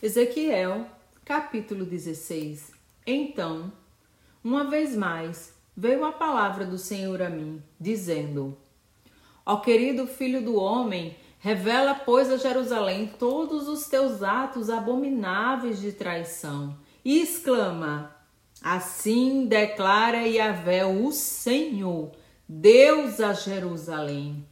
Ezequiel, 0.00 0.86
capítulo 1.24 1.84
16. 1.84 2.70
Então, 3.04 3.72
uma 4.44 4.62
vez 4.62 4.94
mais, 4.94 5.52
veio 5.76 6.04
a 6.04 6.12
palavra 6.12 6.64
do 6.64 6.78
Senhor 6.78 7.20
a 7.20 7.28
mim, 7.28 7.60
dizendo: 7.80 8.56
Ó 9.44 9.56
querido 9.56 10.06
filho 10.06 10.40
do 10.40 10.54
homem, 10.54 11.16
revela, 11.40 11.96
pois, 11.96 12.30
a 12.30 12.36
Jerusalém 12.36 13.12
todos 13.18 13.66
os 13.66 13.88
teus 13.88 14.22
atos 14.22 14.70
abomináveis 14.70 15.80
de 15.80 15.90
traição, 15.90 16.78
e 17.04 17.20
exclama: 17.20 18.14
Assim 18.62 19.46
declara 19.46 20.28
Yahvé, 20.28 20.86
o 20.86 21.10
Senhor, 21.10 22.12
Deus 22.48 23.20
a 23.20 23.32
Jerusalém. 23.32 24.46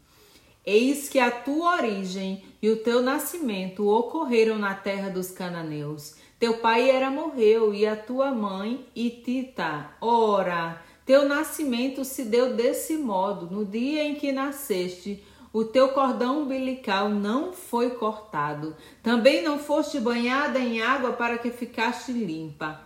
Eis 0.67 1.09
que 1.09 1.21
a 1.21 1.31
tua 1.31 1.77
origem 1.77 2.43
e 2.61 2.69
o 2.69 2.83
teu 2.83 3.01
nascimento 3.01 3.87
ocorreram 3.89 4.59
na 4.59 4.75
terra 4.75 5.09
dos 5.09 5.31
cananeus. 5.31 6.17
Teu 6.41 6.59
pai 6.59 6.91
era 6.91 7.09
morreu 7.09 7.73
e 7.73 7.87
a 7.87 7.95
tua 7.95 8.33
mãe 8.33 8.85
Itita. 8.93 9.91
Ora, 10.01 10.83
teu 11.05 11.29
nascimento 11.29 12.05
se 12.05 12.25
deu 12.25 12.55
desse 12.57 12.97
modo, 12.97 13.49
no 13.49 13.65
dia 13.65 14.03
em 14.03 14.17
que 14.17 14.33
nasceste, 14.33 15.23
o 15.53 15.63
teu 15.63 15.91
cordão 15.91 16.43
umbilical 16.43 17.09
não 17.09 17.53
foi 17.53 17.91
cortado. 17.91 18.75
Também 19.05 19.45
não 19.45 19.61
foste 19.61 20.01
banhada 20.01 20.59
em 20.59 20.83
água 20.83 21.13
para 21.13 21.39
que 21.39 21.53
ficaste 21.53 22.11
limpa. 22.11 22.81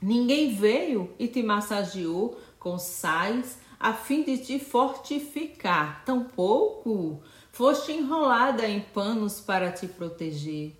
Ninguém 0.00 0.54
veio 0.54 1.14
e 1.18 1.28
te 1.28 1.42
massageou 1.42 2.40
com 2.58 2.78
sais 2.78 3.58
a 3.80 3.94
fim 3.94 4.22
de 4.22 4.36
te 4.36 4.58
fortificar. 4.58 6.04
Tampouco 6.04 7.22
foste 7.50 7.92
enrolada 7.92 8.68
em 8.68 8.80
panos 8.80 9.40
para 9.40 9.72
te 9.72 9.86
proteger. 9.88 10.72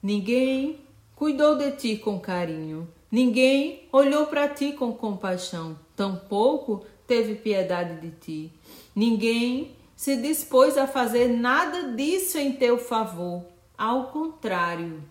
Ninguém 0.00 0.78
cuidou 1.16 1.56
de 1.56 1.72
ti 1.72 1.96
com 1.96 2.20
carinho, 2.20 2.88
ninguém 3.10 3.88
olhou 3.92 4.26
para 4.26 4.48
ti 4.48 4.72
com 4.72 4.92
compaixão, 4.92 5.76
tampouco 5.96 6.84
teve 7.06 7.34
piedade 7.34 8.00
de 8.00 8.10
ti. 8.10 8.52
Ninguém 8.94 9.74
se 9.96 10.16
dispôs 10.16 10.78
a 10.78 10.86
fazer 10.86 11.28
nada 11.28 11.94
disso 11.94 12.38
em 12.38 12.52
teu 12.52 12.78
favor. 12.78 13.44
Ao 13.76 14.08
contrário, 14.08 15.02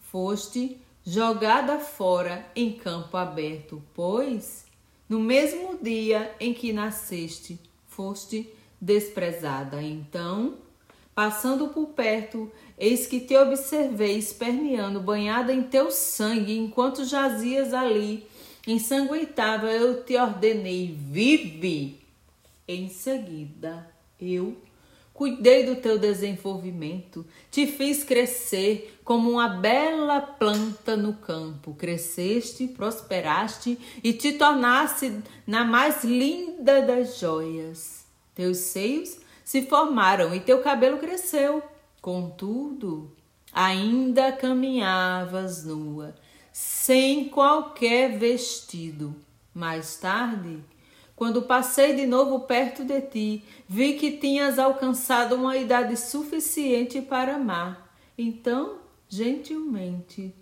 foste 0.00 0.80
jogada 1.04 1.78
fora 1.78 2.46
em 2.54 2.72
campo 2.72 3.16
aberto, 3.16 3.82
pois 3.94 4.63
no 5.08 5.20
mesmo 5.20 5.78
dia 5.80 6.34
em 6.40 6.54
que 6.54 6.72
nasceste, 6.72 7.58
foste 7.86 8.48
desprezada. 8.80 9.82
Então, 9.82 10.54
passando 11.14 11.68
por 11.68 11.88
perto, 11.88 12.50
eis 12.78 13.06
que 13.06 13.20
te 13.20 13.36
observei 13.36 14.16
esperneando, 14.18 15.00
banhada 15.00 15.52
em 15.52 15.62
teu 15.62 15.90
sangue, 15.90 16.58
enquanto 16.58 17.04
jazias 17.04 17.72
ali, 17.72 18.26
ensanguentável, 18.66 19.70
eu 19.70 20.04
te 20.04 20.16
ordenei, 20.16 20.94
vive. 20.98 22.00
Em 22.66 22.88
seguida, 22.88 23.86
eu 24.20 24.56
Cuidei 25.14 25.64
do 25.64 25.76
teu 25.76 25.96
desenvolvimento, 25.96 27.24
te 27.48 27.68
fiz 27.68 28.02
crescer 28.02 28.98
como 29.04 29.30
uma 29.30 29.48
bela 29.48 30.20
planta 30.20 30.96
no 30.96 31.12
campo. 31.12 31.72
Cresceste, 31.72 32.66
prosperaste 32.66 33.78
e 34.02 34.12
te 34.12 34.32
tornaste 34.32 35.22
na 35.46 35.64
mais 35.64 36.02
linda 36.02 36.82
das 36.82 37.20
joias. 37.20 38.04
Teus 38.34 38.56
seios 38.56 39.18
se 39.44 39.62
formaram 39.62 40.34
e 40.34 40.40
teu 40.40 40.60
cabelo 40.62 40.98
cresceu. 40.98 41.62
Contudo, 42.02 43.14
ainda 43.52 44.32
caminhavas 44.32 45.64
nua, 45.64 46.16
sem 46.52 47.28
qualquer 47.28 48.18
vestido. 48.18 49.14
Mais 49.54 49.94
tarde, 49.94 50.58
quando 51.16 51.42
passei 51.42 51.94
de 51.94 52.06
novo 52.06 52.40
perto 52.40 52.84
de 52.84 53.00
ti, 53.00 53.44
vi 53.68 53.94
que 53.94 54.12
tinhas 54.12 54.58
alcançado 54.58 55.36
uma 55.36 55.56
idade 55.56 55.96
suficiente 55.96 57.00
para 57.00 57.36
amar. 57.36 57.96
Então, 58.18 58.78
gentilmente, 59.08 60.34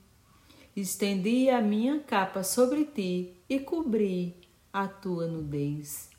estendi 0.74 1.50
a 1.50 1.60
minha 1.60 2.00
capa 2.00 2.42
sobre 2.42 2.84
ti 2.84 3.34
e 3.48 3.58
cobri 3.58 4.34
a 4.72 4.88
tua 4.88 5.26
nudez. 5.26 6.10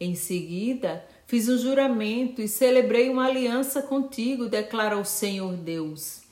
Em 0.00 0.16
seguida, 0.16 1.06
fiz 1.26 1.48
um 1.48 1.56
juramento 1.56 2.42
e 2.42 2.48
celebrei 2.48 3.08
uma 3.08 3.26
aliança 3.26 3.80
contigo, 3.80 4.48
declara 4.48 4.98
o 4.98 5.04
Senhor 5.04 5.54
Deus. 5.54 6.22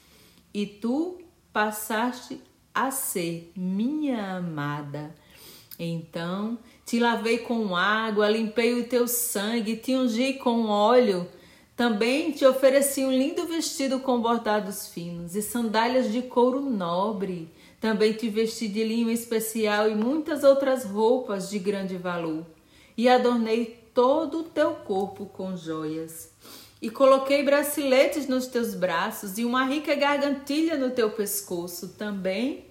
E 0.52 0.66
tu 0.66 1.19
passaste 1.52 2.41
a 2.75 2.91
ser 2.91 3.52
minha 3.54 4.38
amada. 4.38 5.14
Então 5.78 6.58
te 6.91 6.99
lavei 6.99 7.39
com 7.39 7.77
água, 7.77 8.28
limpei 8.28 8.75
o 8.75 8.83
teu 8.83 9.06
sangue, 9.06 9.77
te 9.77 9.95
ungi 9.95 10.33
com 10.33 10.67
óleo. 10.67 11.25
Também 11.77 12.33
te 12.33 12.45
ofereci 12.45 13.05
um 13.05 13.12
lindo 13.12 13.47
vestido 13.47 14.01
com 14.01 14.21
bordados 14.21 14.89
finos 14.89 15.37
e 15.37 15.41
sandálias 15.41 16.11
de 16.11 16.21
couro 16.21 16.61
nobre. 16.61 17.49
Também 17.81 18.12
te 18.12 18.29
vesti 18.29 18.67
de 18.67 18.83
linho 18.83 19.09
especial 19.09 19.89
e 19.89 19.95
muitas 19.95 20.43
outras 20.43 20.83
roupas 20.83 21.49
de 21.49 21.61
grande 21.61 21.97
valor. 21.97 22.45
E 22.97 23.09
adornei 23.09 23.67
todo 23.95 24.41
o 24.41 24.43
teu 24.43 24.73
corpo 24.73 25.27
com 25.27 25.56
joias. 25.56 26.33
E 26.83 26.91
coloquei 26.91 27.45
braceletes 27.45 28.27
nos 28.27 28.49
teus 28.49 28.75
braços 28.75 29.39
e 29.39 29.45
uma 29.45 29.65
rica 29.65 29.95
gargantilha 29.95 30.77
no 30.77 30.91
teu 30.91 31.09
pescoço. 31.12 31.91
Também 31.91 32.65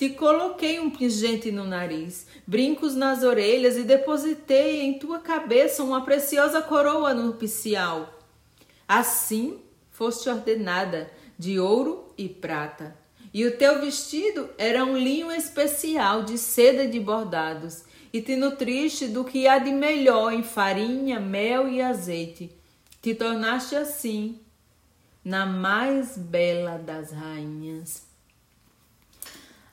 te 0.00 0.08
coloquei 0.08 0.80
um 0.80 0.88
pingente 0.88 1.52
no 1.52 1.66
nariz, 1.66 2.26
brincos 2.46 2.94
nas 2.94 3.22
orelhas 3.22 3.76
e 3.76 3.82
depositei 3.82 4.80
em 4.80 4.98
tua 4.98 5.18
cabeça 5.18 5.84
uma 5.84 6.06
preciosa 6.06 6.62
coroa 6.62 7.12
nupcial. 7.12 8.18
Assim 8.88 9.58
foste 9.90 10.26
ordenada 10.30 11.10
de 11.38 11.60
ouro 11.60 12.14
e 12.16 12.30
prata. 12.30 12.96
E 13.34 13.44
o 13.44 13.58
teu 13.58 13.78
vestido 13.82 14.48
era 14.56 14.86
um 14.86 14.96
linho 14.96 15.30
especial 15.30 16.22
de 16.22 16.38
seda 16.38 16.88
de 16.88 16.98
bordados, 16.98 17.84
e 18.10 18.22
te 18.22 18.36
nutriste 18.36 19.06
do 19.06 19.22
que 19.22 19.46
há 19.46 19.58
de 19.58 19.70
melhor 19.70 20.32
em 20.32 20.42
farinha, 20.42 21.20
mel 21.20 21.68
e 21.68 21.82
azeite. 21.82 22.50
Te 23.02 23.14
tornaste 23.14 23.76
assim 23.76 24.40
na 25.22 25.44
mais 25.44 26.16
bela 26.16 26.78
das 26.78 27.12
rainhas 27.12 28.08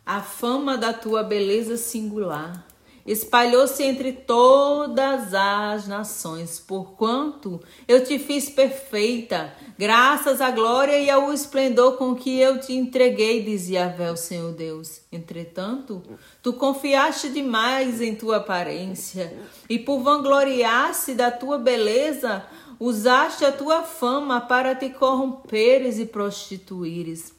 a 0.07 0.21
fama 0.21 0.77
da 0.77 0.93
tua 0.93 1.21
beleza 1.21 1.75
singular 1.75 2.65
espalhou-se 3.05 3.81
entre 3.81 4.11
todas 4.11 5.33
as 5.33 5.87
nações, 5.87 6.59
porquanto 6.59 7.61
eu 7.87 8.03
te 8.03 8.19
fiz 8.19 8.49
perfeita, 8.49 9.53
graças 9.77 10.41
à 10.41 10.51
glória 10.51 10.97
e 10.99 11.09
ao 11.09 11.33
esplendor 11.33 11.97
com 11.97 12.13
que 12.13 12.37
eu 12.39 12.59
te 12.59 12.73
entreguei, 12.73 13.41
dizia 13.41 13.95
o 14.11 14.17
Senhor 14.17 14.51
Deus. 14.51 15.01
Entretanto, 15.09 16.03
tu 16.43 16.51
confiaste 16.51 17.29
demais 17.29 18.01
em 18.01 18.13
tua 18.13 18.37
aparência, 18.37 19.33
e 19.69 19.79
por 19.79 20.01
vangloriar-se 20.01 21.13
da 21.15 21.31
tua 21.31 21.57
beleza, 21.57 22.45
usaste 22.77 23.45
a 23.45 23.53
tua 23.53 23.83
fama 23.83 24.41
para 24.41 24.75
te 24.75 24.89
corromperes 24.89 25.97
e 25.97 26.05
prostituíres 26.05 27.36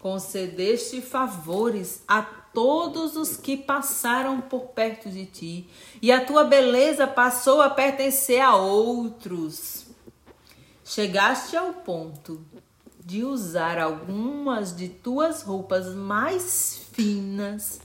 concedeste 0.00 1.00
favores 1.02 2.02
a 2.08 2.22
todos 2.22 3.14
os 3.16 3.36
que 3.36 3.56
passaram 3.56 4.40
por 4.40 4.68
perto 4.68 5.08
de 5.08 5.26
ti, 5.26 5.70
e 6.02 6.10
a 6.10 6.24
tua 6.24 6.42
beleza 6.42 7.06
passou 7.06 7.62
a 7.62 7.70
pertencer 7.70 8.40
a 8.40 8.56
outros. 8.56 9.86
Chegaste 10.84 11.56
ao 11.56 11.72
ponto 11.72 12.44
de 13.04 13.22
usar 13.22 13.78
algumas 13.78 14.74
de 14.74 14.88
tuas 14.88 15.42
roupas 15.42 15.94
mais 15.94 16.80
finas 16.92 17.80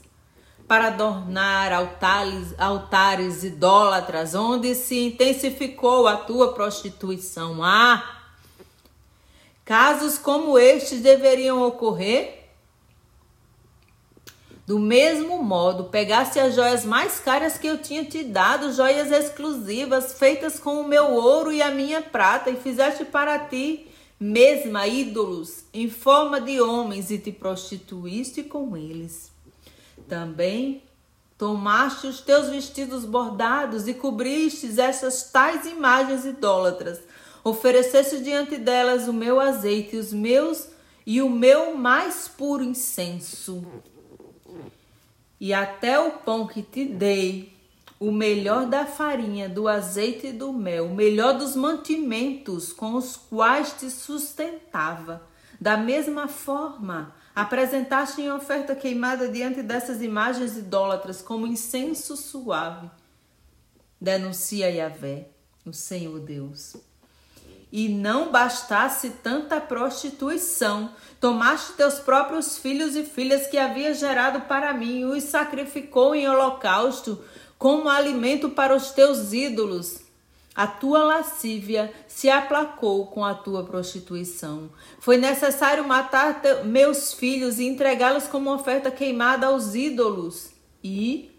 para 0.66 0.88
adornar 0.88 1.72
altares, 1.72 2.54
altares 2.58 3.44
idólatras, 3.44 4.34
onde 4.34 4.74
se 4.74 5.06
intensificou 5.06 6.08
a 6.08 6.16
tua 6.16 6.52
prostituição. 6.54 7.62
Ah! 7.62 8.25
Casos 9.66 10.16
como 10.16 10.56
estes 10.56 11.00
deveriam 11.00 11.60
ocorrer? 11.60 12.44
Do 14.64 14.78
mesmo 14.78 15.42
modo, 15.42 15.84
pegaste 15.84 16.38
as 16.38 16.54
joias 16.54 16.84
mais 16.84 17.18
caras 17.18 17.58
que 17.58 17.66
eu 17.66 17.76
tinha 17.76 18.04
te 18.04 18.22
dado, 18.22 18.72
joias 18.72 19.10
exclusivas, 19.10 20.16
feitas 20.16 20.60
com 20.60 20.80
o 20.80 20.86
meu 20.86 21.06
ouro 21.12 21.50
e 21.50 21.60
a 21.60 21.72
minha 21.72 22.00
prata, 22.00 22.48
e 22.48 22.56
fizeste 22.56 23.04
para 23.04 23.40
ti 23.40 23.88
mesma 24.20 24.86
ídolos 24.86 25.64
em 25.74 25.90
forma 25.90 26.40
de 26.40 26.60
homens 26.60 27.10
e 27.10 27.18
te 27.18 27.32
prostituíste 27.32 28.44
com 28.44 28.76
eles. 28.76 29.32
Também 30.08 30.84
tomaste 31.36 32.06
os 32.06 32.20
teus 32.20 32.48
vestidos 32.48 33.04
bordados 33.04 33.88
e 33.88 33.94
cobristes 33.94 34.78
essas 34.78 35.24
tais 35.24 35.66
imagens 35.66 36.24
idólatras 36.24 37.00
Ofereceste 37.46 38.18
diante 38.18 38.56
delas 38.56 39.06
o 39.06 39.12
meu 39.12 39.38
azeite 39.38 39.94
e 39.94 39.98
os 40.00 40.12
meus 40.12 40.66
e 41.06 41.22
o 41.22 41.30
meu 41.30 41.76
mais 41.76 42.26
puro 42.26 42.64
incenso. 42.64 43.64
E 45.38 45.54
até 45.54 45.96
o 45.96 46.10
pão 46.10 46.48
que 46.48 46.60
te 46.60 46.84
dei, 46.84 47.56
o 48.00 48.10
melhor 48.10 48.66
da 48.66 48.84
farinha, 48.84 49.48
do 49.48 49.68
azeite 49.68 50.26
e 50.26 50.32
do 50.32 50.52
mel, 50.52 50.86
o 50.86 50.94
melhor 50.96 51.38
dos 51.38 51.54
mantimentos 51.54 52.72
com 52.72 52.94
os 52.94 53.16
quais 53.16 53.74
te 53.78 53.92
sustentava. 53.92 55.22
Da 55.60 55.76
mesma 55.76 56.26
forma, 56.26 57.14
apresentaste 57.32 58.22
em 58.22 58.28
oferta 58.28 58.74
queimada 58.74 59.28
diante 59.28 59.62
dessas 59.62 60.02
imagens 60.02 60.56
idólatras 60.56 61.22
como 61.22 61.46
incenso 61.46 62.16
suave. 62.16 62.90
Denuncia 64.00 64.68
Yahvé, 64.68 65.28
o 65.64 65.72
Senhor 65.72 66.18
Deus. 66.18 66.74
E 67.76 67.90
não 67.90 68.32
bastasse 68.32 69.10
tanta 69.22 69.60
prostituição, 69.60 70.92
tomaste 71.20 71.74
teus 71.74 71.96
próprios 71.96 72.56
filhos 72.56 72.96
e 72.96 73.02
filhas 73.04 73.48
que 73.48 73.58
havia 73.58 73.92
gerado 73.92 74.40
para 74.48 74.72
mim 74.72 75.00
e 75.00 75.04
os 75.04 75.24
sacrificou 75.24 76.14
em 76.14 76.26
holocausto 76.26 77.22
como 77.58 77.90
alimento 77.90 78.48
para 78.48 78.74
os 78.74 78.92
teus 78.92 79.34
ídolos. 79.34 80.00
A 80.54 80.66
tua 80.66 81.04
lascívia 81.04 81.92
se 82.08 82.30
aplacou 82.30 83.08
com 83.08 83.22
a 83.22 83.34
tua 83.34 83.62
prostituição. 83.62 84.70
Foi 84.98 85.18
necessário 85.18 85.86
matar 85.86 86.40
meus 86.64 87.12
filhos 87.12 87.58
e 87.58 87.66
entregá-los 87.66 88.26
como 88.26 88.54
oferta 88.54 88.90
queimada 88.90 89.48
aos 89.48 89.74
ídolos. 89.74 90.48
E 90.82 91.30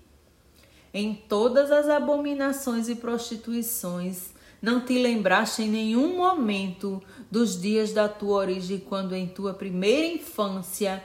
em 0.94 1.16
todas 1.16 1.72
as 1.72 1.90
abominações 1.90 2.88
e 2.90 2.94
prostituições, 2.94 4.37
não 4.62 4.82
te 4.82 4.98
lembraste 4.98 5.64
em 5.64 5.70
nenhum 5.70 6.18
momento 6.18 7.02
dos 7.30 7.60
dias 7.60 7.94
da 7.94 8.08
tua 8.10 8.38
origem, 8.38 8.80
quando 8.80 9.14
em 9.14 9.28
tua 9.28 9.54
primeira 9.54 10.08
infância 10.08 11.04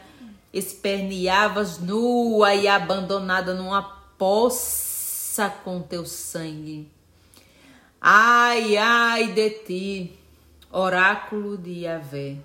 esperneavas 0.53 1.79
nua 1.79 2.55
e 2.55 2.69
abandonada 2.69 3.55
numa 3.55 3.83
poça 4.19 5.51
com 5.65 5.81
teu 5.81 6.05
sangue. 6.05 6.91
Ai, 8.01 8.77
ai 8.77 9.33
de 9.33 9.51
ti, 9.51 10.19
oráculo 10.71 11.57
de 11.57 11.85
Yahvé, 11.85 12.37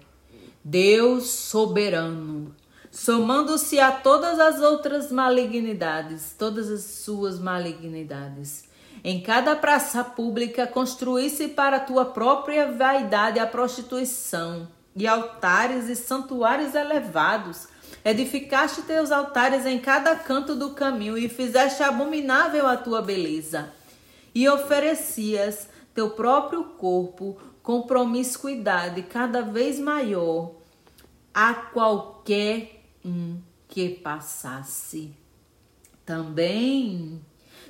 Deus 0.64 1.26
soberano, 1.26 2.56
somando-se 2.92 3.80
a 3.80 3.92
todas 3.92 4.40
as 4.40 4.62
outras 4.62 5.12
malignidades, 5.12 6.36
todas 6.38 6.70
as 6.70 6.84
suas 6.84 7.40
malignidades. 7.40 8.68
Em 9.04 9.22
cada 9.22 9.56
praça 9.56 10.04
pública 10.04 10.66
construísse 10.68 11.50
para 11.50 11.80
tua 11.80 12.06
própria 12.06 12.72
vaidade 12.72 13.40
a 13.40 13.48
prostituição, 13.48 14.68
e 14.98 15.06
altares 15.06 15.88
e 15.90 15.96
santuários 15.96 16.74
elevados. 16.74 17.68
Edificaste 18.04 18.82
teus 18.82 19.12
altares 19.12 19.66
em 19.66 19.80
cada 19.80 20.16
canto 20.16 20.56
do 20.56 20.72
caminho 20.72 21.18
e 21.18 21.30
fizeste 21.30 21.84
abominável 21.84 22.66
a 22.66 22.76
tua 22.76 23.02
beleza. 23.02 23.72
E 24.34 24.50
oferecias 24.50 25.70
teu 25.94 26.10
próprio 26.12 26.64
corpo 26.64 27.38
com 27.62 27.84
promiscuidade 27.84 29.04
cada 29.04 29.42
vez 29.42 29.80
maior 29.80 30.56
a 31.34 31.54
qualquer 31.54 32.82
um 33.06 33.40
que 33.68 33.90
passasse. 33.90 35.14
Também 36.06 37.22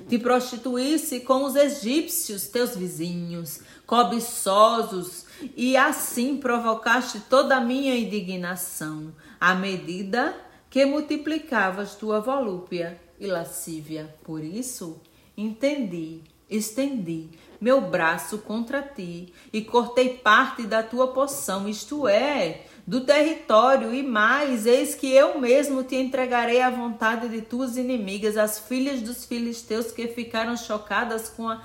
te 0.06 0.18
prostituísse 0.18 1.20
com 1.20 1.44
os 1.44 1.56
egípcios, 1.56 2.48
teus 2.48 2.76
vizinhos, 2.76 3.60
cobiçosos, 3.86 5.26
e 5.56 5.76
assim 5.76 6.36
provocaste 6.36 7.20
toda 7.20 7.56
a 7.56 7.60
minha 7.60 7.96
indignação, 7.96 9.14
à 9.40 9.54
medida 9.54 10.34
que 10.68 10.84
multiplicavas 10.84 11.94
tua 11.94 12.20
volúpia 12.20 13.00
e 13.18 13.26
lascívia. 13.26 14.14
Por 14.22 14.44
isso, 14.44 15.00
entendi, 15.36 16.20
estendi 16.50 17.30
meu 17.60 17.80
braço 17.80 18.38
contra 18.38 18.82
ti 18.82 19.32
e 19.52 19.62
cortei 19.62 20.10
parte 20.16 20.62
da 20.62 20.82
tua 20.82 21.08
poção, 21.08 21.68
isto 21.68 22.06
é, 22.06 22.66
do 22.88 23.02
território, 23.02 23.94
e 23.94 24.02
mais, 24.02 24.64
eis 24.64 24.94
que 24.94 25.12
eu 25.12 25.38
mesmo 25.38 25.84
te 25.84 25.94
entregarei 25.94 26.62
à 26.62 26.70
vontade 26.70 27.28
de 27.28 27.42
tuas 27.42 27.76
inimigas, 27.76 28.38
as 28.38 28.58
filhas 28.60 29.02
dos 29.02 29.26
filisteus 29.26 29.92
que 29.92 30.08
ficaram 30.08 30.56
chocadas 30.56 31.28
com 31.28 31.50
a, 31.50 31.62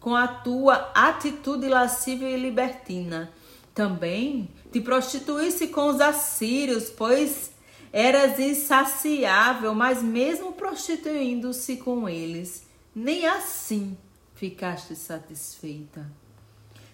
com 0.00 0.16
a 0.16 0.26
tua 0.26 0.90
atitude 0.92 1.68
lasciva 1.68 2.24
e 2.24 2.36
libertina. 2.36 3.30
Também 3.72 4.50
te 4.72 4.80
prostituísse 4.80 5.68
com 5.68 5.86
os 5.86 6.00
assírios, 6.00 6.90
pois 6.90 7.52
eras 7.92 8.40
insaciável, 8.40 9.72
mas 9.72 10.02
mesmo 10.02 10.50
prostituindo-se 10.54 11.76
com 11.76 12.08
eles, 12.08 12.66
nem 12.92 13.24
assim 13.24 13.96
ficaste 14.34 14.96
satisfeita. 14.96 16.10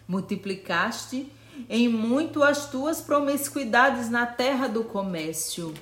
Multiplicaste 0.06 1.32
em 1.68 1.88
muito 1.88 2.42
as 2.42 2.70
tuas 2.70 3.00
promiscuidades 3.00 4.10
na 4.10 4.26
terra 4.26 4.66
do 4.66 4.84
comércio, 4.84 5.72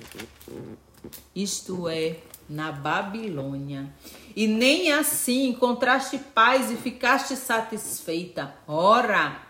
isto 1.35 1.87
é, 1.87 2.17
na 2.49 2.71
Babilônia. 2.71 3.89
E 4.35 4.47
nem 4.47 4.91
assim 4.91 5.47
encontraste 5.47 6.17
paz 6.17 6.71
e 6.71 6.75
ficaste 6.75 7.35
satisfeita. 7.35 8.53
Ora, 8.67 9.41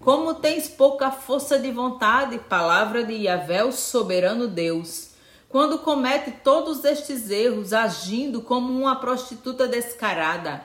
como 0.00 0.34
tens 0.34 0.68
pouca 0.68 1.10
força 1.10 1.58
de 1.58 1.70
vontade, 1.70 2.38
palavra 2.38 3.02
de 3.04 3.14
Yahvé, 3.14 3.64
o 3.64 3.72
soberano 3.72 4.46
Deus, 4.46 5.10
quando 5.48 5.78
comete 5.78 6.30
todos 6.44 6.84
estes 6.84 7.30
erros, 7.30 7.72
agindo 7.72 8.42
como 8.42 8.72
uma 8.72 8.96
prostituta 8.96 9.66
descarada 9.66 10.62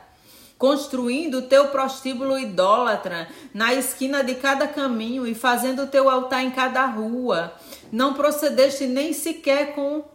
construindo 0.63 1.39
o 1.39 1.41
teu 1.41 1.67
prostíbulo 1.67 2.39
idólatra 2.39 3.27
na 3.53 3.73
esquina 3.73 4.23
de 4.23 4.35
cada 4.35 4.65
caminho 4.65 5.27
e 5.27 5.35
fazendo 5.35 5.83
o 5.83 5.87
teu 5.87 6.09
altar 6.09 6.41
em 6.41 6.51
cada 6.51 6.85
rua. 6.85 7.53
Não 7.91 8.13
procedeste 8.13 8.87
nem 8.87 9.11
sequer 9.11 9.75
com 9.75 10.05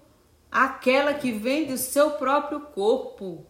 aquela 0.50 1.12
que 1.12 1.30
vende 1.32 1.74
o 1.74 1.76
seu 1.76 2.12
próprio 2.12 2.60
corpo. 2.60 3.44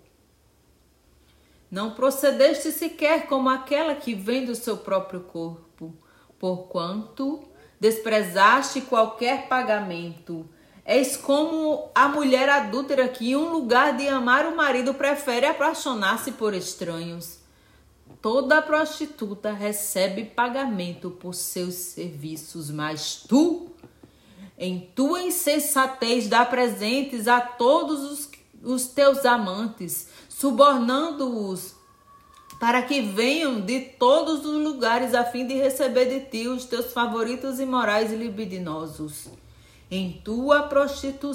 Não 1.70 1.92
procedeste 1.92 2.72
sequer 2.72 3.28
como 3.28 3.48
aquela 3.48 3.94
que 3.94 4.12
vende 4.12 4.50
o 4.50 4.56
seu 4.56 4.78
próprio 4.78 5.20
corpo, 5.20 5.96
porquanto 6.36 7.48
desprezaste 7.78 8.80
qualquer 8.80 9.46
pagamento 9.46 10.50
És 10.88 11.18
como 11.18 11.90
a 11.94 12.08
mulher 12.08 12.48
adúltera 12.48 13.06
que, 13.08 13.32
em 13.32 13.36
um 13.36 13.52
lugar 13.52 13.94
de 13.94 14.08
amar 14.08 14.46
o 14.46 14.56
marido, 14.56 14.94
prefere 14.94 15.44
apaixonar-se 15.44 16.32
por 16.32 16.54
estranhos. 16.54 17.40
Toda 18.22 18.62
prostituta 18.62 19.52
recebe 19.52 20.24
pagamento 20.24 21.10
por 21.10 21.34
seus 21.34 21.74
serviços, 21.74 22.70
mas 22.70 23.22
tu, 23.28 23.66
em 24.56 24.80
tua 24.94 25.20
insensatez, 25.20 26.26
dá 26.26 26.42
presentes 26.46 27.28
a 27.28 27.38
todos 27.38 28.10
os, 28.10 28.30
os 28.62 28.86
teus 28.86 29.26
amantes, 29.26 30.08
subornando-os 30.26 31.74
para 32.58 32.80
que 32.80 33.02
venham 33.02 33.60
de 33.60 33.80
todos 33.80 34.46
os 34.46 34.64
lugares 34.64 35.14
a 35.14 35.22
fim 35.22 35.46
de 35.46 35.52
receber 35.52 36.06
de 36.06 36.30
ti 36.30 36.48
os 36.48 36.64
teus 36.64 36.94
favoritos 36.94 37.60
imorais 37.60 38.10
e 38.10 38.16
libidinosos 38.16 39.28
em 39.90 40.20
tua 40.24 40.64
prostitu 40.64 41.32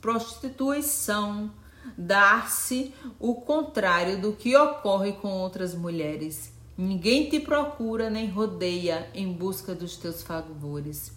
prostituição 0.00 1.50
dar-se 1.96 2.94
o 3.18 3.34
contrário 3.36 4.20
do 4.20 4.32
que 4.32 4.56
ocorre 4.56 5.12
com 5.12 5.28
outras 5.28 5.74
mulheres. 5.74 6.52
Ninguém 6.76 7.28
te 7.28 7.40
procura 7.40 8.10
nem 8.10 8.28
rodeia 8.28 9.08
em 9.14 9.32
busca 9.32 9.74
dos 9.74 9.96
teus 9.96 10.22
favores. 10.22 11.12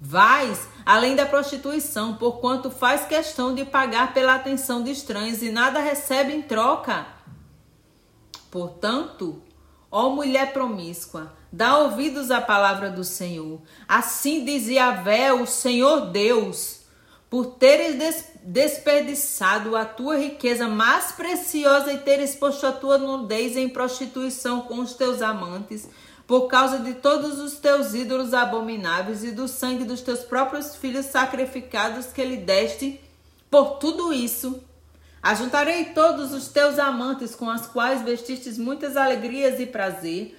Vais 0.00 0.68
além 0.84 1.14
da 1.14 1.24
prostituição, 1.24 2.16
porquanto 2.16 2.70
faz 2.70 3.06
questão 3.06 3.54
de 3.54 3.64
pagar 3.64 4.12
pela 4.12 4.34
atenção 4.34 4.82
de 4.82 4.90
estranhos 4.90 5.42
e 5.42 5.50
nada 5.50 5.80
recebe 5.80 6.32
em 6.34 6.42
troca. 6.42 7.06
Portanto, 8.50 9.40
ó 9.92 10.08
mulher 10.08 10.52
promíscua, 10.52 11.30
Dá 11.54 11.76
ouvidos 11.80 12.30
à 12.30 12.40
palavra 12.40 12.90
do 12.90 13.04
Senhor. 13.04 13.60
Assim 13.86 14.42
dizia 14.42 14.86
Yahvé, 14.86 15.34
o 15.34 15.46
Senhor 15.46 16.06
Deus, 16.06 16.80
por 17.28 17.44
teres 17.44 17.98
des 17.98 18.32
desperdiçado 18.42 19.76
a 19.76 19.84
tua 19.84 20.16
riqueza 20.16 20.66
mais 20.66 21.12
preciosa 21.12 21.92
e 21.92 21.98
teres 21.98 22.34
posto 22.34 22.66
a 22.66 22.72
tua 22.72 22.96
nudez 22.96 23.56
em 23.56 23.68
prostituição 23.68 24.62
com 24.62 24.80
os 24.80 24.94
teus 24.94 25.20
amantes, 25.20 25.86
por 26.26 26.48
causa 26.48 26.78
de 26.78 26.94
todos 26.94 27.38
os 27.38 27.58
teus 27.58 27.92
ídolos 27.92 28.32
abomináveis 28.32 29.22
e 29.22 29.30
do 29.30 29.46
sangue 29.46 29.84
dos 29.84 30.00
teus 30.00 30.20
próprios 30.20 30.74
filhos 30.74 31.06
sacrificados 31.06 32.06
que 32.06 32.24
lhe 32.24 32.38
deste, 32.38 32.98
por 33.50 33.76
tudo 33.76 34.12
isso, 34.12 34.64
ajuntarei 35.22 35.86
todos 35.86 36.32
os 36.32 36.48
teus 36.48 36.78
amantes 36.78 37.34
com 37.34 37.48
as 37.48 37.66
quais 37.66 38.02
vestistes 38.02 38.58
muitas 38.58 38.96
alegrias 38.96 39.60
e 39.60 39.66
prazer, 39.66 40.36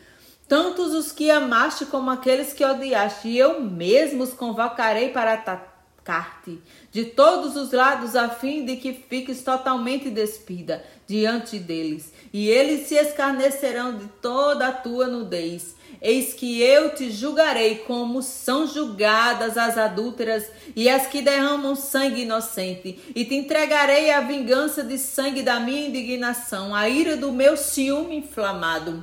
tantos 0.47 0.93
os 0.93 1.11
que 1.11 1.31
amaste 1.31 1.85
como 1.85 2.11
aqueles 2.11 2.51
que 2.51 2.65
odiaste, 2.65 3.29
e 3.29 3.37
eu 3.37 3.61
mesmo 3.61 4.23
os 4.23 4.33
convocarei 4.33 5.09
para 5.09 5.33
atacar-te 5.33 6.61
de 6.91 7.05
todos 7.05 7.55
os 7.55 7.71
lados, 7.71 8.15
a 8.15 8.27
fim 8.27 8.65
de 8.65 8.75
que 8.75 8.93
fiques 8.93 9.41
totalmente 9.41 10.09
despida 10.09 10.83
diante 11.07 11.57
deles, 11.57 12.13
e 12.33 12.49
eles 12.49 12.87
se 12.87 12.95
escarnecerão 12.95 13.97
de 13.97 14.05
toda 14.21 14.67
a 14.67 14.73
tua 14.73 15.07
nudez. 15.07 15.75
Eis 16.03 16.33
que 16.33 16.61
eu 16.61 16.93
te 16.93 17.09
julgarei 17.09 17.75
como 17.87 18.21
são 18.21 18.67
julgadas 18.67 19.57
as 19.57 19.77
adúlteras 19.77 20.45
e 20.75 20.89
as 20.89 21.07
que 21.07 21.21
derramam 21.21 21.77
sangue 21.77 22.23
inocente, 22.23 22.99
e 23.15 23.23
te 23.23 23.35
entregarei 23.35 24.11
a 24.11 24.19
vingança 24.19 24.83
de 24.83 24.97
sangue 24.97 25.41
da 25.41 25.61
minha 25.61 25.87
indignação, 25.87 26.75
a 26.75 26.89
ira 26.89 27.15
do 27.15 27.31
meu 27.31 27.55
ciúme 27.55 28.17
inflamado. 28.17 29.01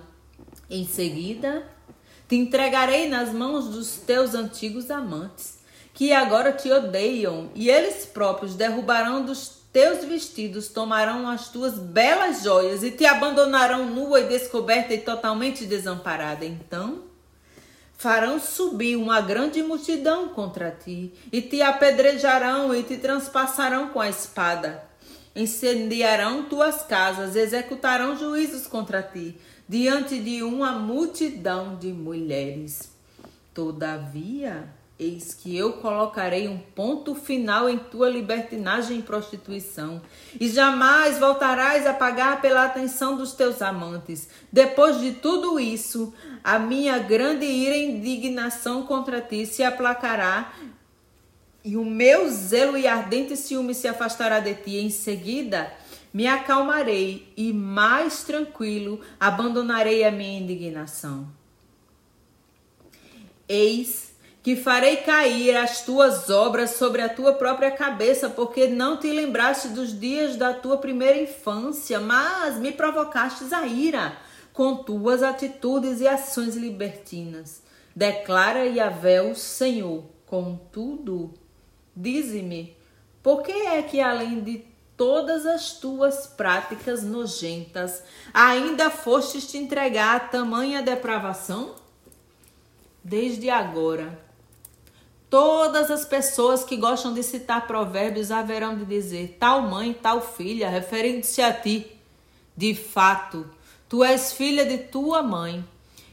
Em 0.69 0.87
seguida, 0.87 1.67
te 2.29 2.37
entregarei 2.37 3.09
nas 3.09 3.33
mãos 3.33 3.69
dos 3.69 3.97
teus 3.97 4.35
antigos 4.35 4.91
amantes, 4.91 5.59
que 5.95 6.13
agora 6.13 6.53
te 6.53 6.71
odeiam, 6.71 7.51
e 7.55 7.71
eles 7.71 8.05
próprios 8.05 8.55
derrubarão 8.55 9.25
dos 9.25 9.60
teus 9.73 10.05
vestidos, 10.05 10.69
tomarão 10.69 11.29
as 11.29 11.49
tuas 11.49 11.79
belas 11.79 12.43
joias 12.43 12.83
e 12.83 12.91
te 12.91 13.07
abandonarão 13.07 13.87
nua 13.87 14.21
e 14.21 14.29
descoberta 14.29 14.93
e 14.95 14.99
totalmente 14.99 15.65
desamparada. 15.65 16.45
Então, 16.45 17.03
farão 17.97 18.41
subir 18.41 18.97
uma 18.97 19.21
grande 19.21 19.63
multidão 19.63 20.31
contra 20.31 20.71
ti, 20.71 21.13
e 21.31 21.43
te 21.43 21.61
apedrejarão 21.61 22.75
e 22.75 22.83
te 22.83 22.97
transpassarão 22.97 23.91
com 23.91 24.01
a 24.01 24.09
espada. 24.09 24.83
Incendiarão 25.37 26.45
tuas 26.45 26.83
casas, 26.83 27.37
executarão 27.37 28.17
juízos 28.17 28.67
contra 28.67 29.03
ti 29.03 29.37
diante 29.69 30.19
de 30.19 30.43
uma 30.43 30.73
multidão 30.73 31.77
de 31.77 31.93
mulheres. 31.93 32.91
Todavia, 33.55 34.80
eis 35.01 35.33
que 35.33 35.57
eu 35.57 35.73
colocarei 35.75 36.47
um 36.47 36.59
ponto 36.59 37.15
final 37.15 37.69
em 37.69 37.79
tua 37.79 38.11
libertinagem 38.11 38.99
e 38.99 39.03
prostituição, 39.03 40.03
e 40.39 40.47
jamais 40.49 41.19
voltarás 41.19 41.87
a 41.87 41.95
pagar 41.95 42.43
pela 42.43 42.67
atenção 42.67 43.17
dos 43.17 43.33
teus 43.33 43.63
amantes. 43.63 44.29
Depois 44.53 45.01
de 45.01 45.13
tudo 45.13 45.59
isso, 45.59 46.13
a 46.45 46.59
minha 46.59 46.99
grande 46.99 47.47
ira 47.47 47.75
e 47.75 47.91
indignação 47.91 48.83
contra 48.83 49.21
ti 49.23 49.47
se 49.47 49.63
aplacará, 49.63 50.53
e 51.65 51.77
o 51.77 51.85
meu 51.85 52.31
zelo 52.31 52.77
e 52.77 52.87
ardente 52.87 53.37
ciúme 53.37 53.75
se 53.75 53.89
afastará 53.89 54.41
de 54.41 54.55
ti. 54.55 54.77
Em 54.77 54.91
seguida, 54.91 55.73
me 56.13 56.27
acalmarei 56.27 57.33
e 57.37 57.53
mais 57.53 58.23
tranquilo 58.23 59.01
abandonarei 59.19 60.05
a 60.05 60.11
minha 60.11 60.41
indignação. 60.41 61.29
Eis 63.49 64.10
que 64.43 64.57
farei 64.57 64.99
cair 64.99 65.57
as 65.57 65.85
tuas 65.85 66.31
obras 66.31 66.71
sobre 66.71 67.03
a 67.03 67.09
tua 67.09 67.35
própria 67.35 67.71
cabeça, 67.71 68.31
porque 68.31 68.67
não 68.67 68.97
te 68.97 69.11
lembraste 69.11 69.69
dos 69.69 69.99
dias 69.99 70.37
da 70.37 70.55
tua 70.55 70.79
primeira 70.79 71.21
infância, 71.21 72.01
mas 72.01 72.57
me 72.57 72.73
provocastes 72.73 73.53
a 73.53 73.67
ira 73.67 74.17
com 74.53 74.77
tuas 74.77 75.23
atitudes 75.23 76.01
e 76.01 76.09
ações 76.09 76.57
libertinas. 76.57 77.63
Declara 77.95 78.65
Yahvé 78.65 79.23
o 79.23 79.35
Senhor. 79.35 80.05
Contudo, 80.27 81.35
dize-me, 81.95 82.77
por 83.23 83.43
que 83.43 83.53
é 83.53 83.83
que 83.83 84.01
além 84.01 84.41
de 84.41 84.65
todas 84.97 85.45
as 85.45 85.73
tuas 85.73 86.27
práticas 86.27 87.03
nojentas, 87.03 88.03
ainda 88.33 88.91
fostes 88.91 89.51
te 89.51 89.59
entregar 89.59 90.17
a 90.17 90.21
tamanha 90.21 90.83
depravação? 90.83 91.75
Desde 93.03 93.51
agora, 93.51 94.30
todas 95.31 95.91
as 95.91 96.05
pessoas 96.05 96.65
que 96.65 96.77
gostam 96.77 97.15
de 97.15 97.23
citar 97.23 97.67
provérbios 97.67 98.31
haverão 98.31 98.77
de 98.77 98.85
dizer 98.85 99.37
tal 99.39 99.63
mãe, 99.63 99.95
tal 99.95 100.21
filha, 100.21 100.69
referindo-se 100.69 101.41
a 101.41 101.53
ti. 101.53 101.87
De 102.57 102.75
fato, 102.75 103.49
tu 103.89 104.05
és 104.05 104.33
filha 104.33 104.67
de 104.67 104.77
tua 104.77 105.23
mãe 105.23 105.65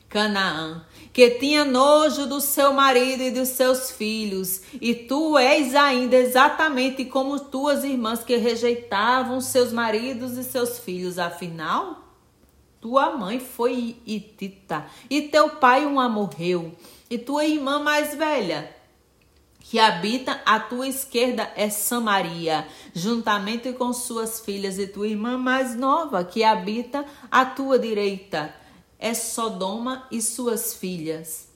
Canaã, 0.10 0.86
que 1.12 1.32
tinha 1.32 1.66
nojo 1.66 2.28
do 2.28 2.40
seu 2.40 2.72
marido 2.72 3.24
e 3.24 3.32
dos 3.32 3.50
seus 3.50 3.92
filhos, 3.92 4.62
e 4.80 4.96
tu 4.96 5.38
és 5.38 5.76
ainda 5.76 6.16
exatamente 6.16 7.04
como 7.06 7.40
tuas 7.40 7.84
irmãs 7.84 8.24
que 8.24 8.38
rejeitavam 8.38 9.42
seus 9.42 9.74
maridos 9.74 10.38
e 10.38 10.44
seus 10.44 10.80
filhos, 10.80 11.20
afinal, 11.20 12.08
tua 12.80 13.18
mãe 13.18 13.40
foi 13.40 13.98
Itita, 14.06 14.86
e 15.10 15.24
teu 15.24 15.50
pai 15.50 15.86
uma 15.86 16.08
morreu, 16.08 16.72
e 17.10 17.18
tua 17.18 17.44
irmã 17.46 17.80
mais 17.80 18.16
velha, 18.16 18.77
que 19.70 19.80
habita 19.80 20.42
à 20.46 20.62
tua 20.62 20.88
esquerda 20.88 21.52
é 21.54 21.70
Samaria, 21.70 22.66
juntamente 22.94 23.74
com 23.74 23.92
suas 23.92 24.40
filhas, 24.40 24.80
e 24.80 24.88
tua 24.88 25.10
irmã 25.10 25.38
mais 25.38 25.76
nova, 25.76 26.24
que 26.24 26.42
habita 26.42 27.04
à 27.30 27.44
tua 27.44 27.78
direita, 27.78 28.56
é 28.98 29.14
Sodoma 29.14 30.08
e 30.10 30.22
suas 30.22 30.74
filhas. 30.74 31.50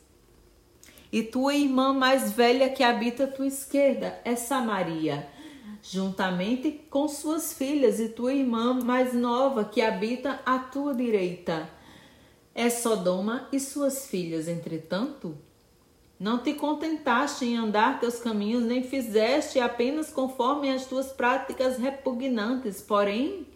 E 1.09 1.23
tua 1.23 1.55
irmã 1.55 1.93
mais 1.93 2.33
velha 2.33 2.69
que 2.69 2.83
habita 2.83 3.23
à 3.23 3.27
tua 3.27 3.47
esquerda 3.47 4.19
é 4.25 4.35
Samaria, 4.35 5.29
juntamente 5.81 6.69
com 6.89 7.07
suas 7.07 7.53
filhas, 7.53 7.97
e 7.97 8.09
tua 8.09 8.33
irmã 8.33 8.73
mais 8.73 9.13
nova 9.13 9.63
que 9.63 9.81
habita 9.81 10.41
à 10.45 10.59
tua 10.59 10.93
direita 10.93 11.69
é 12.53 12.69
Sodoma 12.69 13.47
e 13.53 13.59
suas 13.59 14.07
filhas. 14.07 14.49
Entretanto, 14.49 15.37
não 16.21 16.37
te 16.37 16.53
contentaste 16.53 17.45
em 17.45 17.57
andar 17.57 17.99
teus 17.99 18.19
caminhos, 18.19 18.63
nem 18.63 18.83
fizeste 18.83 19.59
apenas 19.59 20.11
conforme 20.11 20.69
as 20.69 20.85
tuas 20.85 21.07
práticas 21.07 21.79
repugnantes, 21.79 22.79
porém, 22.79 23.47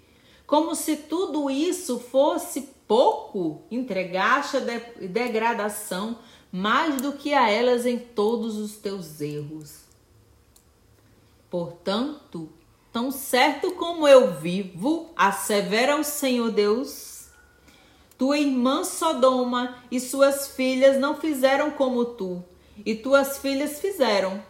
como 0.47 0.73
se 0.73 0.95
tudo 0.97 1.47
isso 1.51 1.99
fosse 1.99 2.67
pouco, 2.87 3.61
entregaste 3.69 4.57
a 4.57 4.59
de 4.61 5.07
degradação 5.07 6.17
mais 6.51 6.99
do 6.99 7.13
que 7.13 7.35
a 7.35 7.47
elas 7.47 7.85
em 7.85 7.99
todos 7.99 8.57
os 8.57 8.77
teus 8.77 9.21
erros. 9.21 9.81
Portanto, 11.51 12.49
tão 12.91 13.11
certo 13.11 13.73
como 13.73 14.07
eu 14.07 14.33
vivo, 14.33 15.11
assevera 15.15 15.99
o 15.99 16.03
Senhor 16.03 16.49
Deus, 16.49 17.27
tua 18.17 18.39
irmã 18.39 18.83
Sodoma 18.83 19.83
e 19.91 19.99
suas 19.99 20.47
filhas 20.47 20.99
não 20.99 21.17
fizeram 21.17 21.69
como 21.69 22.05
tu, 22.05 22.43
e 22.83 22.95
tuas 22.95 23.37
filhas 23.37 23.79
fizeram. 23.79 24.43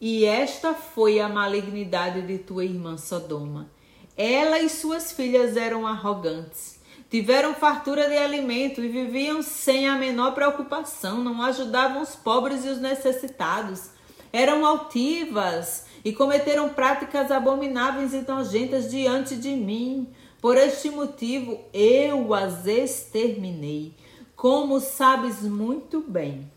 E 0.00 0.24
esta 0.24 0.74
foi 0.74 1.20
a 1.20 1.28
malignidade 1.28 2.22
de 2.22 2.38
tua 2.38 2.64
irmã 2.64 2.96
Sodoma 2.96 3.70
ela 4.16 4.60
e 4.60 4.68
suas 4.68 5.12
filhas 5.12 5.56
eram 5.56 5.86
arrogantes. 5.86 6.78
Tiveram 7.10 7.54
fartura 7.54 8.08
de 8.08 8.16
alimento 8.16 8.80
e 8.80 8.88
viviam 8.88 9.42
sem 9.42 9.88
a 9.88 9.96
menor 9.96 10.34
preocupação, 10.34 11.22
não 11.22 11.42
ajudavam 11.42 12.02
os 12.02 12.14
pobres 12.14 12.64
e 12.64 12.68
os 12.68 12.80
necessitados. 12.80 13.90
Eram 14.32 14.64
altivas 14.64 15.86
e 16.04 16.12
cometeram 16.12 16.68
práticas 16.68 17.30
abomináveis 17.30 18.12
e 18.14 18.24
nojentas 18.26 18.90
diante 18.90 19.36
de 19.36 19.50
mim. 19.50 20.08
Por 20.40 20.56
este 20.56 20.90
motivo 20.90 21.60
eu 21.72 22.34
as 22.34 22.66
exterminei, 22.66 23.94
como 24.36 24.80
sabes 24.80 25.42
muito 25.42 26.00
bem. 26.00 26.50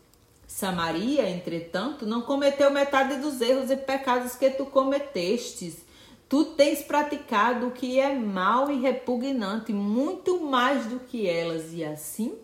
Samaria, 0.48 1.29
entretanto, 1.29 2.05
não 2.05 2.22
cometeu 2.22 2.72
metade 2.72 3.17
dos 3.17 3.41
erros 3.41 3.69
e 3.69 3.75
pecados 3.75 4.36
que 4.36 4.50
tu 4.50 4.65
cometestes. 4.65 5.86
Tu 6.29 6.46
tens 6.46 6.81
praticado 6.81 7.67
o 7.67 7.72
que 7.72 8.00
é 8.00 8.13
mal 8.13 8.72
e 8.72 8.79
repugnante, 8.79 9.72
muito 9.72 10.41
mais 10.41 10.86
do 10.86 11.00
que 11.00 11.27
elas, 11.27 11.74
e 11.74 11.84
assim 11.84 12.38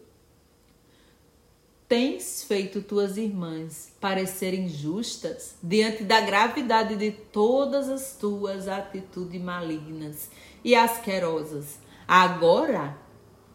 tens 1.94 2.44
feito 2.44 2.82
tuas 2.82 3.18
irmãs 3.18 3.94
parecerem 4.02 4.68
justas 4.68 5.56
diante 5.62 6.04
da 6.04 6.22
gravidade 6.22 6.96
de 6.96 7.12
todas 7.12 7.88
as 7.88 8.16
tuas 8.16 8.68
atitudes 8.68 9.40
malignas 9.40 10.28
e 10.64 10.74
asquerosas. 10.74 11.78
Agora, 12.08 12.98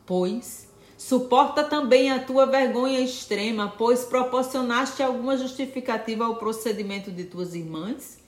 pois, 0.06 0.67
suporta 0.98 1.64
também 1.64 2.10
a 2.10 2.22
tua 2.22 2.44
vergonha 2.44 3.00
extrema, 3.00 3.72
pois 3.78 4.04
proporcionaste 4.04 5.02
alguma 5.02 5.38
justificativa 5.38 6.26
ao 6.26 6.36
procedimento 6.36 7.10
de 7.10 7.24
tuas 7.24 7.54
irmãs 7.54 8.18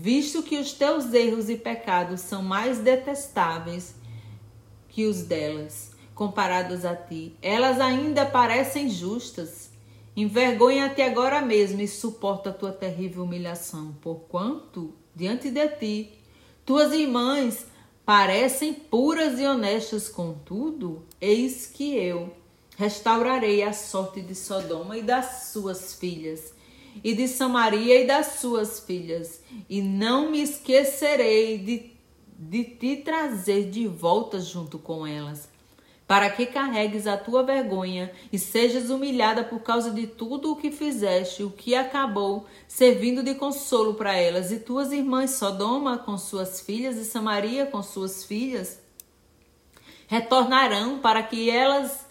visto 0.00 0.44
que 0.44 0.56
os 0.56 0.72
teus 0.72 1.12
erros 1.12 1.50
e 1.50 1.56
pecados 1.56 2.20
são 2.20 2.40
mais 2.40 2.78
detestáveis 2.78 3.96
que 4.88 5.06
os 5.06 5.22
delas, 5.22 5.90
comparados 6.14 6.84
a 6.84 6.94
ti. 6.94 7.34
Elas 7.42 7.80
ainda 7.80 8.24
parecem 8.24 8.88
justas. 8.88 9.70
Envergonha-te 10.16 11.02
agora 11.02 11.40
mesmo 11.40 11.80
e 11.80 11.88
suporta 11.88 12.50
a 12.50 12.52
tua 12.52 12.70
terrível 12.70 13.24
humilhação, 13.24 13.96
porquanto, 14.00 14.94
diante 15.14 15.50
de 15.50 15.68
ti, 15.68 16.12
tuas 16.64 16.92
irmãs 16.92 17.66
parecem 18.08 18.72
puras 18.72 19.38
e 19.38 19.44
honestas, 19.44 20.08
contudo, 20.08 21.04
eis 21.20 21.66
que 21.66 21.94
eu 21.94 22.32
restaurarei 22.74 23.62
a 23.62 23.74
sorte 23.74 24.22
de 24.22 24.34
Sodoma 24.34 24.96
e 24.96 25.02
das 25.02 25.50
suas 25.52 25.92
filhas, 25.92 26.54
e 27.04 27.14
de 27.14 27.28
Samaria 27.28 28.00
e 28.00 28.06
das 28.06 28.38
suas 28.40 28.80
filhas, 28.80 29.42
e 29.68 29.82
não 29.82 30.30
me 30.30 30.40
esquecerei 30.40 31.58
de, 31.58 31.92
de 32.38 32.64
te 32.64 32.96
trazer 33.02 33.68
de 33.68 33.86
volta 33.86 34.40
junto 34.40 34.78
com 34.78 35.06
elas 35.06 35.46
para 36.08 36.30
que 36.30 36.46
carregues 36.46 37.06
a 37.06 37.18
tua 37.18 37.42
vergonha 37.42 38.10
e 38.32 38.38
sejas 38.38 38.88
humilhada 38.88 39.44
por 39.44 39.60
causa 39.60 39.90
de 39.90 40.06
tudo 40.06 40.50
o 40.50 40.56
que 40.56 40.70
fizeste, 40.70 41.44
o 41.44 41.50
que 41.50 41.74
acabou 41.74 42.46
servindo 42.66 43.22
de 43.22 43.34
consolo 43.34 43.92
para 43.92 44.16
elas, 44.16 44.50
e 44.50 44.58
tuas 44.58 44.90
irmãs 44.90 45.32
Sodoma 45.32 45.98
com 45.98 46.16
suas 46.16 46.62
filhas 46.62 46.96
e 46.96 47.04
Samaria 47.04 47.66
com 47.66 47.82
suas 47.82 48.24
filhas 48.24 48.80
retornarão 50.06 50.98
para 50.98 51.22
que 51.22 51.50
elas 51.50 52.06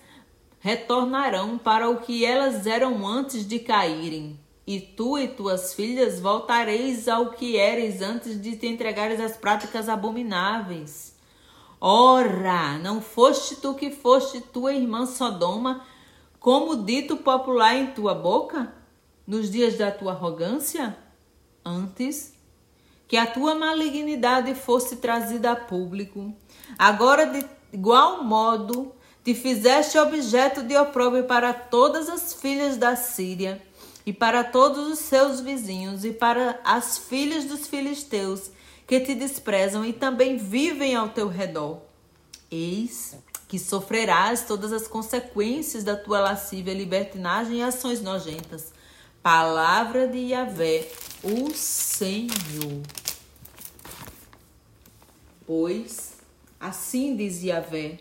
retornarão 0.60 1.58
para 1.58 1.90
o 1.90 2.00
que 2.00 2.24
elas 2.24 2.68
eram 2.68 3.06
antes 3.08 3.48
de 3.48 3.58
caírem. 3.58 4.40
E 4.68 4.80
tu 4.80 5.18
e 5.18 5.28
tuas 5.28 5.74
filhas 5.74 6.20
voltareis 6.20 7.08
ao 7.08 7.32
que 7.32 7.56
eres 7.56 8.02
antes 8.02 8.40
de 8.40 8.56
te 8.56 8.68
entregares 8.68 9.20
às 9.20 9.36
práticas 9.36 9.90
abomináveis. 9.90 11.17
Ora, 11.80 12.80
não 12.80 13.02
foste 13.02 13.56
tu 13.58 13.76
que 13.76 13.92
foste 13.92 14.42
tua 14.42 14.74
irmã 14.74 15.06
Sodoma, 15.06 15.86
como 16.40 16.84
dito 16.84 17.18
popular 17.18 17.76
em 17.76 17.88
tua 17.88 18.16
boca, 18.16 18.74
nos 19.28 19.52
dias 19.52 19.78
da 19.78 19.92
tua 19.92 20.14
arrogância? 20.14 20.98
Antes 21.64 22.34
que 23.08 23.16
a 23.16 23.28
tua 23.28 23.54
malignidade 23.54 24.56
fosse 24.56 24.98
trazida 24.98 25.52
a 25.52 25.56
público, 25.56 26.34
agora 26.78 27.26
de 27.28 27.46
igual 27.72 28.24
modo 28.24 28.92
te 29.24 29.36
fizeste 29.36 29.98
objeto 29.98 30.64
de 30.64 30.76
opróbrio 30.76 31.26
para 31.26 31.54
todas 31.54 32.10
as 32.10 32.34
filhas 32.34 32.76
da 32.76 32.96
Síria 32.96 33.62
e 34.06 34.12
para 34.12 34.44
todos 34.44 34.88
os 34.88 35.00
seus 35.00 35.42
vizinhos 35.42 36.04
e 36.04 36.12
para 36.12 36.60
as 36.64 36.98
filhas 36.98 37.46
dos 37.46 37.68
filisteus 37.68 38.52
que 38.88 39.02
te 39.02 39.14
desprezam 39.14 39.86
e 39.86 39.92
também 39.92 40.38
vivem 40.38 40.96
ao 40.96 41.10
teu 41.10 41.28
redor. 41.28 41.82
Eis 42.50 43.18
que 43.48 43.60
sofrerás 43.60 44.44
todas 44.46 44.74
as 44.74 44.88
consequências 44.88 45.84
da 45.84 45.96
tua 45.96 46.20
lascívia, 46.20 46.74
libertinagem 46.74 47.60
e 47.60 47.64
ações 47.64 48.02
nojentas. 48.02 48.74
Palavra 49.22 50.08
de 50.08 50.18
Yahvé, 50.18 50.90
o 51.24 51.54
Senhor. 51.54 52.82
Pois, 55.46 56.18
assim 56.60 57.16
diz 57.16 57.42
Yahvé, 57.42 58.00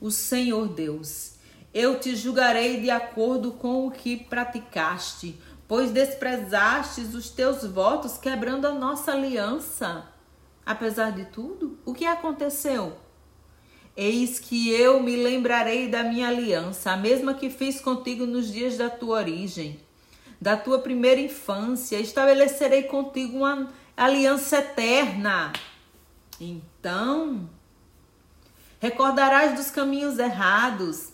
o 0.00 0.10
Senhor 0.10 0.68
Deus, 0.68 1.32
eu 1.72 1.98
te 1.98 2.14
julgarei 2.14 2.80
de 2.80 2.90
acordo 2.90 3.52
com 3.52 3.86
o 3.86 3.90
que 3.90 4.16
praticaste, 4.16 5.38
pois 5.66 5.90
desprezastes 5.90 7.14
os 7.14 7.30
teus 7.30 7.64
votos, 7.64 8.18
quebrando 8.18 8.66
a 8.66 8.72
nossa 8.72 9.12
aliança. 9.12 10.11
Apesar 10.64 11.12
de 11.12 11.24
tudo, 11.24 11.78
o 11.84 11.92
que 11.92 12.04
aconteceu? 12.04 12.96
Eis 13.96 14.38
que 14.38 14.70
eu 14.70 15.02
me 15.02 15.16
lembrarei 15.16 15.88
da 15.88 16.02
minha 16.02 16.28
aliança, 16.28 16.92
a 16.92 16.96
mesma 16.96 17.34
que 17.34 17.50
fiz 17.50 17.80
contigo 17.80 18.24
nos 18.24 18.50
dias 18.50 18.78
da 18.78 18.88
tua 18.88 19.18
origem, 19.18 19.78
da 20.40 20.56
tua 20.56 20.78
primeira 20.78 21.20
infância. 21.20 21.98
Estabelecerei 21.98 22.84
contigo 22.84 23.38
uma 23.38 23.70
aliança 23.96 24.58
eterna. 24.58 25.52
Então, 26.40 27.50
recordarás 28.80 29.56
dos 29.56 29.70
caminhos 29.70 30.18
errados 30.18 31.12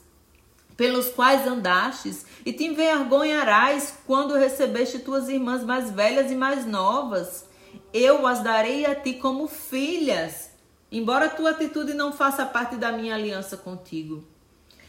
pelos 0.77 1.09
quais 1.09 1.45
andastes, 1.45 2.25
e 2.47 2.53
te 2.53 2.63
envergonharás 2.65 3.95
quando 4.07 4.35
recebeste 4.35 5.01
tuas 5.01 5.29
irmãs 5.29 5.65
mais 5.65 5.91
velhas 5.91 6.31
e 6.31 6.37
mais 6.37 6.65
novas 6.65 7.48
eu 7.93 8.27
as 8.27 8.43
darei 8.43 8.85
a 8.85 8.95
ti 8.95 9.15
como 9.15 9.49
filhas, 9.49 10.51
embora 10.93 11.29
tua 11.29 11.51
atitude 11.51 11.95
não 11.95 12.13
faça 12.13 12.45
parte 12.45 12.77
da 12.77 12.93
minha 12.93 13.15
aliança 13.15 13.57
contigo. 13.57 14.25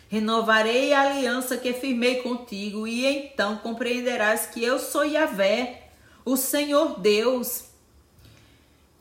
Renovarei 0.09 0.91
a 0.91 1.01
aliança 1.01 1.57
que 1.57 1.71
firmei 1.71 2.21
contigo, 2.21 2.87
e 2.87 3.05
então 3.05 3.57
compreenderás 3.57 4.47
que 4.47 4.63
eu 4.63 4.79
sou 4.79 5.05
Yahvé, 5.05 5.89
o 6.25 6.35
Senhor 6.35 6.99
Deus. 6.99 7.65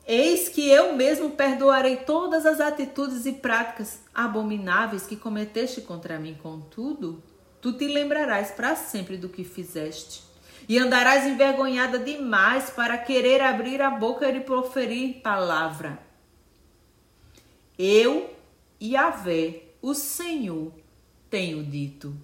Eis 0.07 0.49
que 0.49 0.69
eu 0.69 0.95
mesmo 0.95 1.31
perdoarei 1.31 1.97
todas 1.97 2.47
as 2.47 2.61
atitudes 2.61 3.27
e 3.27 3.33
práticas 3.33 4.01
abomináveis 4.15 5.07
que 5.07 5.17
cometeste 5.17 5.81
contra 5.81 6.19
mim, 6.19 6.39
contudo, 6.43 7.23
tu 7.61 7.73
te 7.73 7.87
lembrarás 7.87 8.51
para 8.51 8.77
sempre 8.77 9.17
do 9.17 9.29
que 9.29 9.45
fizeste 9.45 10.28
e 10.69 10.79
andarás 10.79 11.27
envergonhada 11.27 11.99
demais 11.99 12.69
para 12.69 12.99
querer 12.99 13.41
abrir 13.41 13.81
a 13.81 13.91
boca 13.91 14.29
e 14.29 14.41
proferir 14.41 15.23
palavra. 15.23 15.99
Eu, 17.79 18.37
Yahvé, 18.83 19.63
o 19.81 19.95
Senhor, 19.95 20.73
tenho 21.31 21.65
dito. 21.65 22.15